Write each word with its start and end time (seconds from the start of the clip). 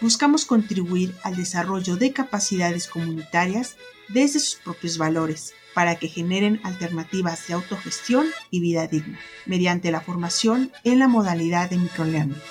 buscamos 0.00 0.44
contribuir 0.44 1.14
al 1.22 1.36
desarrollo 1.36 1.96
de 1.96 2.12
capacidades 2.12 2.88
comunitarias 2.88 3.76
desde 4.08 4.40
sus 4.40 4.56
propios 4.56 4.98
valores 4.98 5.54
para 5.74 5.96
que 5.96 6.08
generen 6.08 6.60
alternativas 6.64 7.46
de 7.46 7.54
autogestión 7.54 8.26
y 8.50 8.60
vida 8.60 8.86
digna, 8.86 9.18
mediante 9.46 9.90
la 9.90 10.00
formación 10.00 10.72
en 10.84 10.98
la 10.98 11.08
modalidad 11.08 11.70
de 11.70 11.78
microlearning. 11.78 12.42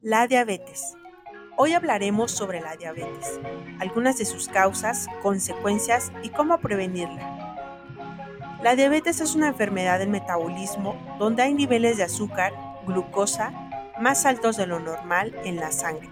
La 0.00 0.26
diabetes. 0.26 0.94
Hoy 1.56 1.72
hablaremos 1.72 2.32
sobre 2.32 2.60
la 2.60 2.76
diabetes, 2.76 3.40
algunas 3.78 4.18
de 4.18 4.24
sus 4.24 4.48
causas, 4.48 5.06
consecuencias 5.22 6.12
y 6.22 6.30
cómo 6.30 6.60
prevenirla. 6.60 7.33
La 8.64 8.76
diabetes 8.76 9.20
es 9.20 9.34
una 9.34 9.48
enfermedad 9.48 9.98
del 9.98 10.08
metabolismo 10.08 10.96
donde 11.18 11.42
hay 11.42 11.52
niveles 11.52 11.98
de 11.98 12.04
azúcar, 12.04 12.54
glucosa, 12.86 13.52
más 14.00 14.24
altos 14.24 14.56
de 14.56 14.66
lo 14.66 14.80
normal 14.80 15.36
en 15.44 15.56
la 15.56 15.70
sangre. 15.70 16.08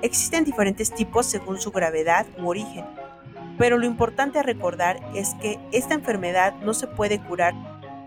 Existen 0.00 0.44
diferentes 0.44 0.90
tipos 0.90 1.26
según 1.26 1.60
su 1.60 1.72
gravedad 1.72 2.24
u 2.38 2.48
origen, 2.48 2.86
pero 3.58 3.76
lo 3.76 3.84
importante 3.84 4.38
a 4.38 4.42
recordar 4.42 5.00
es 5.14 5.34
que 5.34 5.60
esta 5.70 5.92
enfermedad 5.92 6.54
no 6.62 6.72
se 6.72 6.86
puede 6.86 7.20
curar 7.20 7.52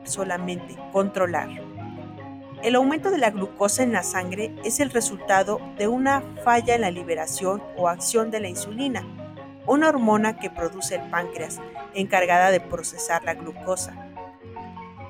solamente, 0.03 0.75
controlar. 0.91 1.49
El 2.63 2.73
aumento 2.73 3.11
de 3.11 3.19
la 3.19 3.29
glucosa 3.29 3.83
en 3.83 3.91
la 3.91 4.01
sangre 4.01 4.51
es 4.65 4.79
el 4.79 4.89
resultado 4.89 5.61
de 5.77 5.87
una 5.87 6.23
falla 6.43 6.73
en 6.73 6.81
la 6.81 6.89
liberación 6.89 7.61
o 7.77 7.87
acción 7.87 8.31
de 8.31 8.39
la 8.39 8.49
insulina, 8.49 9.05
una 9.69 9.89
hormona 9.89 10.35
que 10.37 10.49
produce 10.49 10.95
el 10.95 11.09
páncreas, 11.11 11.61
encargada 11.93 12.49
de 12.49 12.59
procesar 12.59 13.23
la 13.23 13.35
glucosa. 13.35 13.93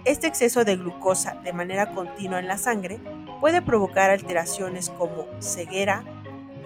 Este 0.04 0.28
exceso 0.28 0.66
de 0.66 0.76
glucosa 0.76 1.36
de 1.46 1.54
manera 1.54 1.94
continua 1.94 2.40
en 2.40 2.48
la 2.48 2.58
sangre 2.58 3.00
puede 3.40 3.62
provocar 3.62 4.10
alteraciones 4.10 4.90
como 4.90 5.28
ceguera, 5.40 6.04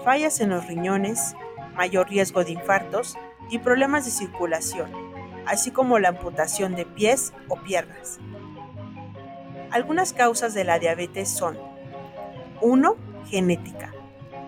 fallas 0.03 0.39
en 0.39 0.49
los 0.49 0.65
riñones, 0.65 1.35
mayor 1.75 2.09
riesgo 2.09 2.43
de 2.43 2.53
infartos 2.53 3.15
y 3.51 3.59
problemas 3.59 4.05
de 4.05 4.11
circulación, 4.11 4.91
así 5.45 5.69
como 5.69 5.99
la 5.99 6.09
amputación 6.09 6.75
de 6.75 6.87
pies 6.87 7.31
o 7.47 7.57
piernas. 7.57 8.19
Algunas 9.69 10.13
causas 10.13 10.55
de 10.55 10.63
la 10.63 10.79
diabetes 10.79 11.29
son 11.29 11.59
1. 12.61 12.95
Genética 13.27 13.93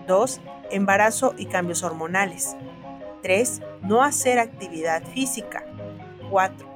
2. 0.08 0.40
Embarazo 0.72 1.34
y 1.38 1.46
cambios 1.46 1.84
hormonales 1.84 2.56
3. 3.26 3.60
No 3.82 4.04
hacer 4.04 4.38
actividad 4.38 5.02
física 5.02 5.64
4. 6.30 6.68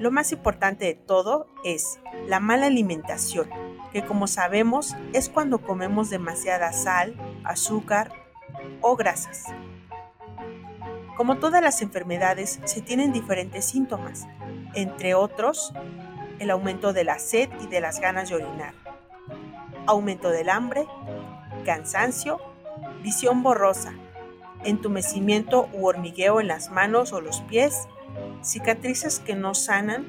Lo 0.00 0.10
más 0.10 0.32
importante 0.32 0.84
de 0.84 0.92
todo 0.92 1.46
es 1.64 1.98
la 2.28 2.40
mala 2.40 2.66
alimentación, 2.66 3.48
que 3.90 4.04
como 4.04 4.26
sabemos 4.26 4.94
es 5.14 5.30
cuando 5.30 5.62
comemos 5.62 6.10
demasiada 6.10 6.74
sal, 6.74 7.16
azúcar 7.42 8.12
o 8.82 8.96
grasas. 8.96 9.46
Como 11.16 11.38
todas 11.38 11.62
las 11.62 11.80
enfermedades, 11.80 12.60
se 12.64 12.82
tienen 12.82 13.10
diferentes 13.10 13.64
síntomas, 13.64 14.26
entre 14.74 15.14
otros, 15.14 15.72
el 16.38 16.50
aumento 16.50 16.92
de 16.92 17.04
la 17.04 17.18
sed 17.18 17.48
y 17.62 17.66
de 17.66 17.80
las 17.80 18.00
ganas 18.00 18.28
de 18.28 18.34
orinar, 18.34 18.74
aumento 19.86 20.28
del 20.28 20.50
hambre, 20.50 20.86
cansancio, 21.64 22.42
visión 23.02 23.42
borrosa, 23.42 23.94
entumecimiento 24.64 25.68
u 25.72 25.86
hormigueo 25.86 26.40
en 26.40 26.48
las 26.48 26.70
manos 26.70 27.12
o 27.12 27.20
los 27.20 27.40
pies, 27.42 27.86
cicatrices 28.42 29.20
que 29.20 29.34
no 29.34 29.54
sanan 29.54 30.06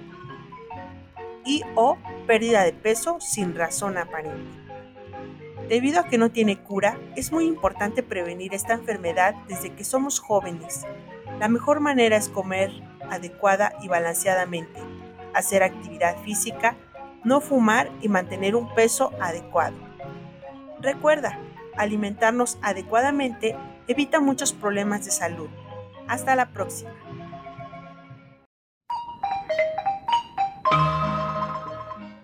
y 1.45 1.61
o 1.75 1.97
pérdida 2.27 2.63
de 2.63 2.73
peso 2.73 3.19
sin 3.19 3.55
razón 3.55 3.97
aparente. 3.97 4.65
Debido 5.69 5.99
a 5.99 6.03
que 6.05 6.17
no 6.17 6.29
tiene 6.29 6.57
cura, 6.59 6.99
es 7.15 7.31
muy 7.31 7.45
importante 7.45 8.03
prevenir 8.03 8.53
esta 8.53 8.73
enfermedad 8.73 9.35
desde 9.47 9.73
que 9.73 9.83
somos 9.83 10.19
jóvenes. 10.19 10.85
La 11.39 11.47
mejor 11.47 11.79
manera 11.79 12.17
es 12.17 12.29
comer 12.29 12.71
adecuada 13.09 13.73
y 13.81 13.87
balanceadamente, 13.87 14.79
hacer 15.33 15.63
actividad 15.63 16.17
física, 16.23 16.75
no 17.23 17.41
fumar 17.41 17.89
y 18.01 18.09
mantener 18.09 18.55
un 18.55 18.73
peso 18.75 19.11
adecuado. 19.19 19.75
Recuerda, 20.81 21.39
alimentarnos 21.77 22.59
adecuadamente 22.61 23.55
evita 23.87 24.19
muchos 24.19 24.53
problemas 24.53 25.05
de 25.05 25.11
salud. 25.11 25.49
Hasta 26.07 26.35
la 26.35 26.49
próxima. 26.49 26.91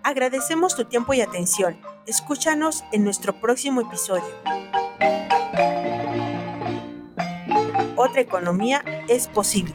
Agradecemos 0.02 0.76
tu 0.76 0.84
tiempo 0.84 1.14
y 1.14 1.20
atención. 1.20 1.78
Escúchanos 2.06 2.84
en 2.92 3.04
nuestro 3.04 3.40
próximo 3.40 3.80
episodio. 3.80 4.24
Otra 7.96 8.20
economía 8.20 8.84
es 9.08 9.28
posible. 9.28 9.74